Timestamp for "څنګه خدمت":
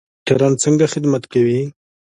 0.63-1.23